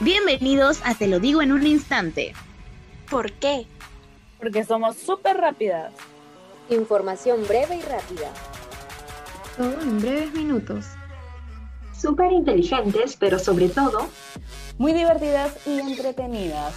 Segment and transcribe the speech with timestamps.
[0.00, 2.34] Bienvenidos a Te lo digo en un instante.
[3.08, 3.66] ¿Por qué?
[4.38, 5.90] Porque somos súper rápidas.
[6.68, 8.30] Información breve y rápida.
[9.56, 10.84] Todo en breves minutos.
[11.98, 14.10] Súper inteligentes, pero sobre todo...
[14.76, 16.74] Muy divertidas y entretenidas.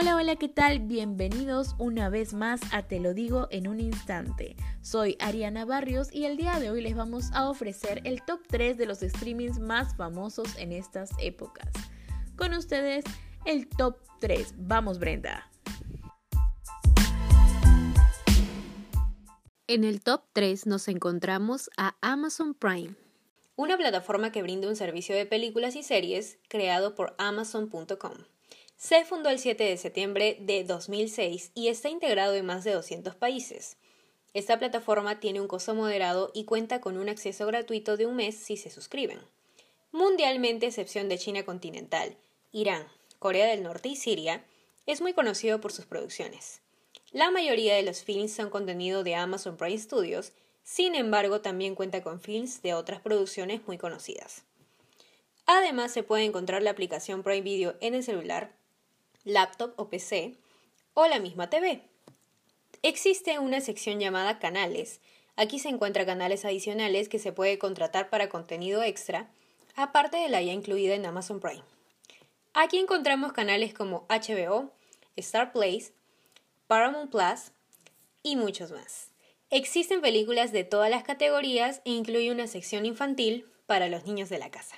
[0.00, 0.78] Hola, hola, ¿qué tal?
[0.78, 4.56] Bienvenidos una vez más a Te lo digo en un instante.
[4.80, 8.78] Soy Ariana Barrios y el día de hoy les vamos a ofrecer el top 3
[8.78, 11.68] de los streamings más famosos en estas épocas.
[12.34, 13.04] Con ustedes,
[13.44, 14.54] el top 3.
[14.56, 15.50] Vamos, Brenda.
[19.66, 22.94] En el top 3 nos encontramos a Amazon Prime.
[23.54, 28.14] Una plataforma que brinda un servicio de películas y series creado por Amazon.com.
[28.80, 33.14] Se fundó el 7 de septiembre de 2006 y está integrado en más de 200
[33.14, 33.76] países.
[34.32, 38.36] Esta plataforma tiene un costo moderado y cuenta con un acceso gratuito de un mes
[38.36, 39.18] si se suscriben.
[39.92, 42.16] Mundialmente, excepción de China continental,
[42.52, 42.86] Irán,
[43.18, 44.46] Corea del Norte y Siria,
[44.86, 46.62] es muy conocido por sus producciones.
[47.12, 52.02] La mayoría de los films son contenido de Amazon Prime Studios, sin embargo también cuenta
[52.02, 54.44] con films de otras producciones muy conocidas.
[55.44, 58.58] Además se puede encontrar la aplicación Prime Video en el celular
[59.24, 60.36] laptop o PC
[60.94, 61.82] o la misma TV.
[62.82, 65.00] Existe una sección llamada canales.
[65.36, 69.30] Aquí se encuentran canales adicionales que se puede contratar para contenido extra,
[69.76, 71.62] aparte de la ya incluida en Amazon Prime.
[72.52, 74.72] Aquí encontramos canales como HBO,
[75.16, 75.92] Star Place,
[76.66, 77.52] Paramount Plus
[78.22, 79.10] y muchos más.
[79.50, 84.38] Existen películas de todas las categorías e incluye una sección infantil para los niños de
[84.38, 84.76] la casa.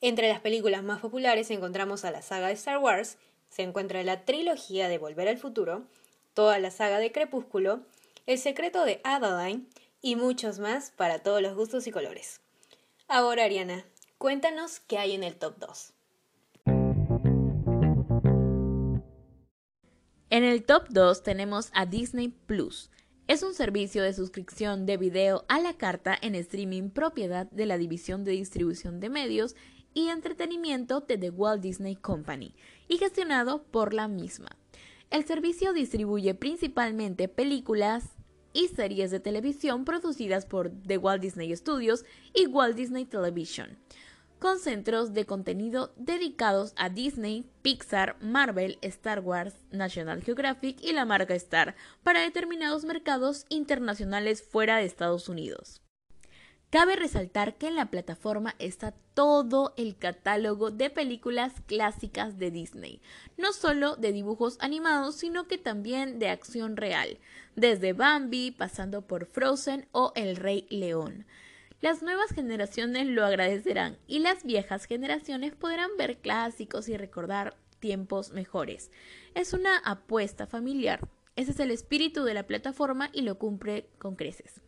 [0.00, 3.16] Entre las películas más populares encontramos a la saga de Star Wars,
[3.54, 5.84] se encuentra la trilogía de Volver al Futuro,
[6.34, 7.82] toda la saga de Crepúsculo,
[8.26, 9.68] El secreto de Adeline
[10.02, 12.40] y muchos más para todos los gustos y colores.
[13.06, 13.84] Ahora, Ariana,
[14.18, 15.92] cuéntanos qué hay en el top 2.
[20.30, 22.90] En el top 2 tenemos a Disney Plus.
[23.28, 27.78] Es un servicio de suscripción de video a la carta en streaming propiedad de la
[27.78, 29.54] División de Distribución de Medios
[29.94, 32.54] y Entretenimiento de The Walt Disney Company
[32.88, 34.50] y gestionado por la misma.
[35.10, 38.10] El servicio distribuye principalmente películas
[38.52, 42.04] y series de televisión producidas por The Walt Disney Studios
[42.34, 43.78] y Walt Disney Television,
[44.38, 51.04] con centros de contenido dedicados a Disney, Pixar, Marvel, Star Wars, National Geographic y la
[51.04, 55.83] marca Star para determinados mercados internacionales fuera de Estados Unidos.
[56.74, 63.00] Cabe resaltar que en la plataforma está todo el catálogo de películas clásicas de Disney,
[63.36, 67.18] no solo de dibujos animados, sino que también de acción real,
[67.54, 71.26] desde Bambi, pasando por Frozen o El Rey León.
[71.80, 78.32] Las nuevas generaciones lo agradecerán y las viejas generaciones podrán ver clásicos y recordar tiempos
[78.32, 78.90] mejores.
[79.36, 81.08] Es una apuesta familiar.
[81.36, 84.60] Ese es el espíritu de la plataforma y lo cumple con creces.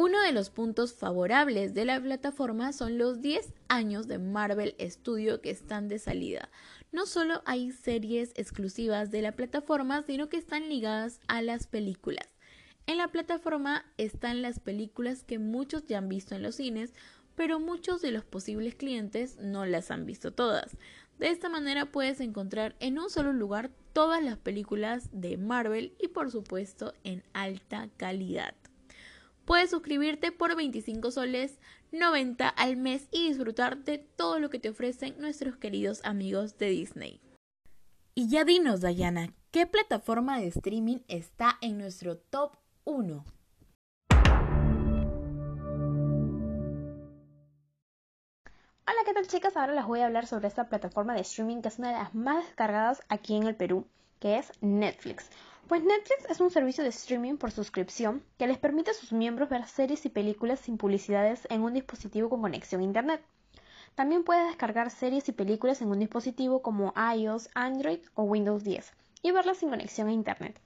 [0.00, 5.40] Uno de los puntos favorables de la plataforma son los 10 años de Marvel Studio
[5.40, 6.50] que están de salida.
[6.92, 12.28] No solo hay series exclusivas de la plataforma, sino que están ligadas a las películas.
[12.86, 16.94] En la plataforma están las películas que muchos ya han visto en los cines,
[17.34, 20.76] pero muchos de los posibles clientes no las han visto todas.
[21.18, 26.06] De esta manera puedes encontrar en un solo lugar todas las películas de Marvel y
[26.06, 28.54] por supuesto en alta calidad.
[29.48, 31.58] Puedes suscribirte por 25 soles
[31.90, 36.68] 90 al mes y disfrutar de todo lo que te ofrecen nuestros queridos amigos de
[36.68, 37.22] Disney.
[38.14, 43.24] Y ya dinos, Dayana, ¿qué plataforma de streaming está en nuestro top 1?
[48.86, 49.56] Hola, ¿qué tal chicas?
[49.56, 52.14] Ahora les voy a hablar sobre esta plataforma de streaming que es una de las
[52.14, 53.86] más descargadas aquí en el Perú,
[54.20, 55.30] que es Netflix.
[55.68, 59.50] Pues Netflix es un servicio de streaming por suscripción que les permite a sus miembros
[59.50, 63.20] ver series y películas sin publicidades en un dispositivo con conexión a Internet.
[63.94, 68.94] También puedes descargar series y películas en un dispositivo como iOS, Android o Windows 10
[69.20, 70.58] y verlas sin conexión a Internet.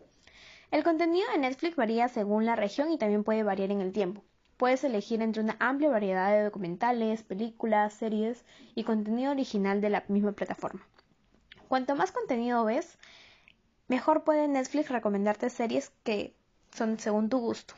[0.70, 4.22] El contenido de Netflix varía según la región y también puede variar en el tiempo.
[4.56, 8.44] Puedes elegir entre una amplia variedad de documentales, películas, series
[8.76, 10.86] y contenido original de la misma plataforma.
[11.66, 12.98] Cuanto más contenido ves,
[13.88, 16.34] mejor puede Netflix recomendarte series que
[16.72, 17.74] son según tu gusto.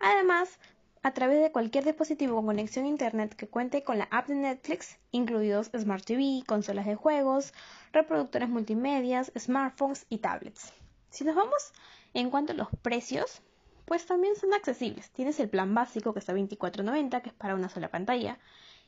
[0.00, 0.58] Además,
[1.02, 4.34] a través de cualquier dispositivo con conexión a Internet que cuente con la app de
[4.34, 7.54] Netflix, incluidos Smart TV, consolas de juegos,
[7.92, 10.72] reproductores multimedia, smartphones y tablets.
[11.10, 11.72] Si nos vamos
[12.14, 13.42] en cuanto a los precios,
[13.84, 15.10] pues también son accesibles.
[15.10, 18.38] Tienes el plan básico que está a 24.90, que es para una sola pantalla,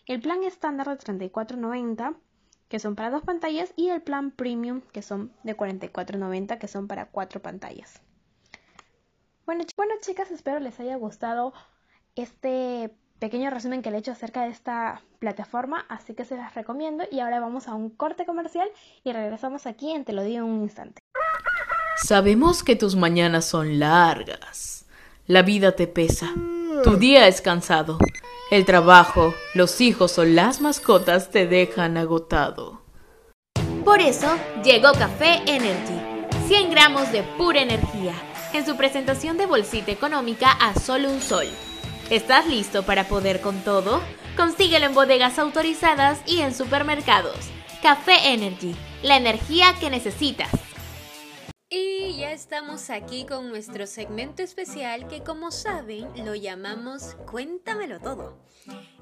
[0.06, 2.16] el plan estándar de 34.90,
[2.70, 6.86] que son para dos pantallas, y el plan premium, que son de 44.90, que son
[6.86, 8.00] para cuatro pantallas.
[9.44, 11.52] Bueno, bueno, chicas, espero les haya gustado
[12.14, 16.54] este pequeño resumen que le he hecho acerca de esta plataforma, así que se las
[16.54, 17.04] recomiendo.
[17.10, 18.68] Y ahora vamos a un corte comercial
[19.02, 21.02] y regresamos aquí en Te lo digo en un instante.
[21.96, 24.86] Sabemos que tus mañanas son largas.
[25.26, 26.32] La vida te pesa.
[26.84, 27.98] Tu día es cansado.
[28.50, 32.82] El trabajo, los hijos o las mascotas te dejan agotado.
[33.84, 34.28] Por eso
[34.64, 36.26] llegó Café Energy.
[36.46, 38.14] 100 gramos de pura energía.
[38.52, 41.46] En su presentación de bolsita económica a solo un sol.
[42.08, 44.00] ¿Estás listo para poder con todo?
[44.36, 47.36] Consíguelo en bodegas autorizadas y en supermercados.
[47.82, 50.50] Café Energy, la energía que necesitas.
[51.72, 58.36] Y ya estamos aquí con nuestro segmento especial que como saben lo llamamos Cuéntamelo todo.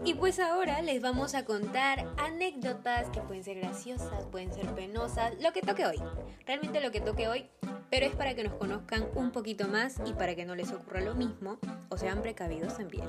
[0.05, 5.33] Y pues ahora les vamos a contar anécdotas que pueden ser graciosas, pueden ser penosas,
[5.41, 5.97] lo que toque hoy.
[6.45, 7.49] Realmente lo que toque hoy,
[7.89, 11.01] pero es para que nos conozcan un poquito más y para que no les ocurra
[11.01, 13.09] lo mismo o sean precavidos también.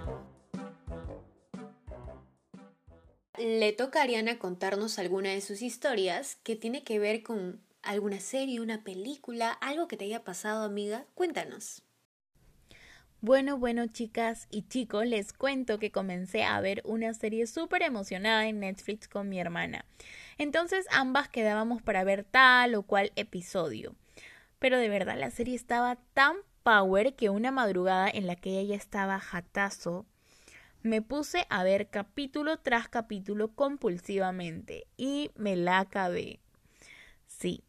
[3.38, 8.20] Le toca a Ariana contarnos alguna de sus historias que tiene que ver con alguna
[8.20, 11.06] serie, una película, algo que te haya pasado, amiga.
[11.16, 11.84] Cuéntanos.
[13.22, 18.48] Bueno, bueno, chicas y chicos, les cuento que comencé a ver una serie súper emocionada
[18.48, 19.84] en Netflix con mi hermana.
[20.38, 23.94] Entonces ambas quedábamos para ver tal o cual episodio.
[24.58, 28.76] Pero de verdad la serie estaba tan power que una madrugada en la que ella
[28.76, 30.06] estaba jatazo,
[30.82, 36.40] me puse a ver capítulo tras capítulo compulsivamente y me la acabé.
[37.28, 37.64] Sí,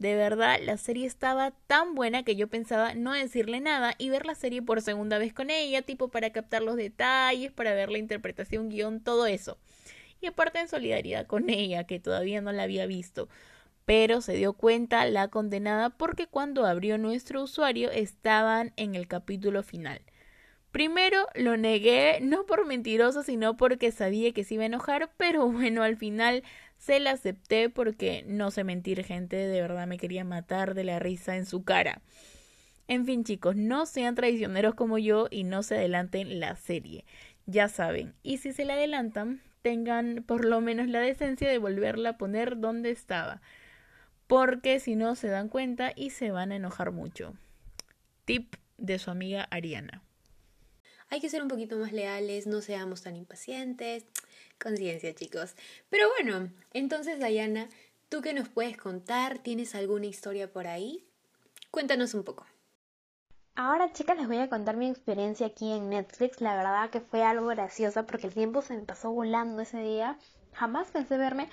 [0.00, 4.24] de verdad, la serie estaba tan buena que yo pensaba no decirle nada y ver
[4.24, 7.98] la serie por segunda vez con ella, tipo para captar los detalles, para ver la
[7.98, 9.58] interpretación, guion, todo eso.
[10.22, 13.28] Y aparte en solidaridad con ella, que todavía no la había visto.
[13.84, 19.62] Pero se dio cuenta la condenada porque cuando abrió nuestro usuario estaban en el capítulo
[19.62, 20.00] final.
[20.70, 25.48] Primero lo negué, no por mentiroso, sino porque sabía que se iba a enojar, pero
[25.50, 26.44] bueno, al final
[26.78, 30.98] se la acepté porque no sé mentir, gente, de verdad me quería matar de la
[30.98, 32.00] risa en su cara.
[32.88, 37.04] En fin, chicos, no sean traicioneros como yo y no se adelanten la serie.
[37.46, 42.10] Ya saben, y si se la adelantan, tengan por lo menos la decencia de volverla
[42.10, 43.42] a poner donde estaba.
[44.26, 47.34] Porque si no se dan cuenta y se van a enojar mucho.
[48.24, 50.02] Tip de su amiga Ariana.
[51.10, 54.04] Hay que ser un poquito más leales, no seamos tan impacientes.
[54.62, 55.56] Conciencia, chicos.
[55.88, 57.68] Pero bueno, entonces, Dayana,
[58.08, 59.38] ¿tú qué nos puedes contar?
[59.38, 61.04] ¿Tienes alguna historia por ahí?
[61.72, 62.46] Cuéntanos un poco.
[63.56, 66.40] Ahora, chicas, les voy a contar mi experiencia aquí en Netflix.
[66.40, 70.16] La verdad que fue algo gracioso porque el tiempo se me pasó volando ese día.
[70.52, 71.48] Jamás pensé verme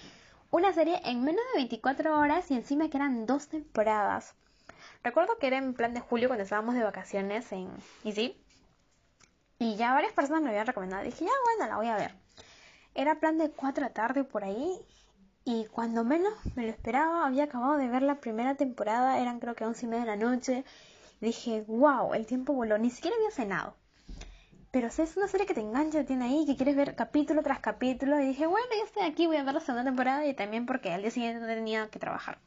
[0.51, 4.35] una serie en menos de 24 horas y encima que eran dos temporadas.
[5.03, 7.69] Recuerdo que era en plan de julio cuando estábamos de vacaciones en
[8.03, 8.37] Easy.
[9.59, 11.03] Y ya varias personas me habían recomendado.
[11.03, 12.11] Dije, ya bueno, la voy a ver.
[12.93, 14.79] Era plan de 4 de tarde por ahí
[15.49, 19.55] y cuando menos me lo esperaba, había acabado de ver la primera temporada, eran creo
[19.55, 20.65] que 11 y media de la noche.
[21.21, 23.75] Dije, wow, el tiempo voló, ni siquiera había cenado.
[24.71, 28.19] Pero es una serie que te engancha, tiene ahí, que quieres ver capítulo tras capítulo.
[28.19, 30.91] Y dije, bueno, ya estoy aquí, voy a ver la segunda temporada y también porque
[30.91, 32.39] al día siguiente no tenía que trabajar.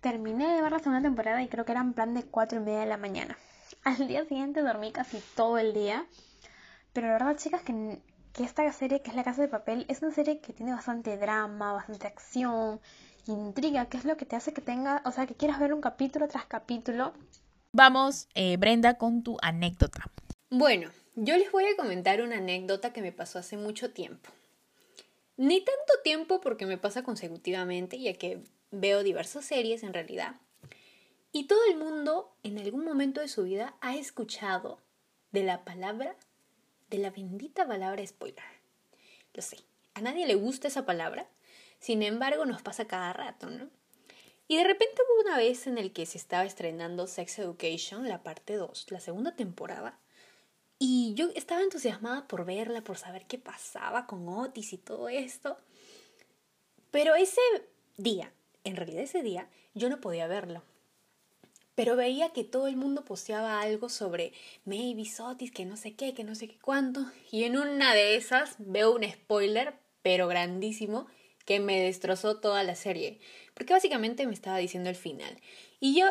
[0.00, 2.62] Terminé de ver la segunda temporada y creo que era en plan de 4 y
[2.62, 3.38] media de la mañana.
[3.84, 6.06] Al día siguiente dormí casi todo el día.
[6.92, 8.00] Pero la verdad, chicas, que
[8.32, 11.16] que esta serie, que es La Casa de Papel, es una serie que tiene bastante
[11.16, 12.80] drama, bastante acción,
[13.26, 15.80] intriga, que es lo que te hace que tenga, o sea, que quieras ver un
[15.80, 17.12] capítulo tras capítulo.
[17.72, 20.04] Vamos, eh, Brenda, con tu anécdota.
[20.50, 24.30] Bueno, yo les voy a comentar una anécdota que me pasó hace mucho tiempo.
[25.36, 30.34] Ni tanto tiempo porque me pasa consecutivamente, ya que veo diversas series en realidad.
[31.32, 34.80] Y todo el mundo en algún momento de su vida ha escuchado
[35.32, 36.16] de la palabra
[36.90, 38.44] de la bendita palabra spoiler.
[39.32, 39.58] Lo sé,
[39.94, 41.28] a nadie le gusta esa palabra,
[41.78, 43.70] sin embargo nos pasa cada rato, ¿no?
[44.48, 48.24] Y de repente hubo una vez en el que se estaba estrenando Sex Education, la
[48.24, 50.00] parte 2, la segunda temporada,
[50.80, 55.58] y yo estaba entusiasmada por verla, por saber qué pasaba con Otis y todo esto.
[56.90, 57.40] Pero ese
[57.96, 58.32] día,
[58.64, 60.62] en realidad ese día, yo no podía verlo.
[61.80, 64.34] Pero veía que todo el mundo posteaba algo sobre
[64.66, 68.16] Maybe Sotis, que no sé qué, que no sé qué cuánto, y en una de
[68.16, 69.72] esas veo un spoiler,
[70.02, 71.06] pero grandísimo,
[71.46, 73.18] que me destrozó toda la serie,
[73.54, 75.40] porque básicamente me estaba diciendo el final.
[75.80, 76.06] Y yo,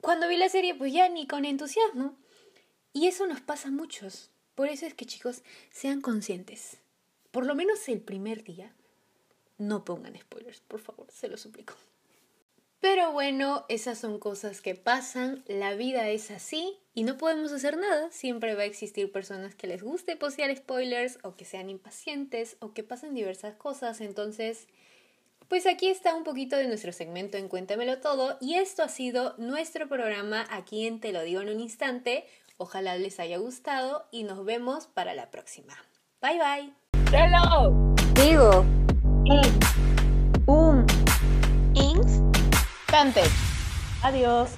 [0.00, 2.16] cuando vi la serie, pues ya ni con entusiasmo.
[2.94, 4.30] Y eso nos pasa a muchos.
[4.54, 6.78] Por eso es que chicos, sean conscientes.
[7.32, 8.74] Por lo menos el primer día,
[9.58, 11.74] no pongan spoilers, por favor, se lo suplico.
[12.80, 17.76] Pero bueno, esas son cosas que pasan, la vida es así y no podemos hacer
[17.76, 18.10] nada.
[18.10, 22.72] Siempre va a existir personas que les guste postear spoilers o que sean impacientes o
[22.72, 24.00] que pasen diversas cosas.
[24.00, 24.68] Entonces,
[25.48, 29.34] pues aquí está un poquito de nuestro segmento en Cuéntamelo Todo y esto ha sido
[29.38, 32.24] nuestro programa aquí en Te lo digo en un instante.
[32.58, 35.74] Ojalá les haya gustado y nos vemos para la próxima.
[36.20, 36.72] Bye bye.
[37.12, 37.94] ¡Hello!
[38.14, 38.64] Digo,
[39.26, 40.85] En un
[44.02, 44.56] Adiós.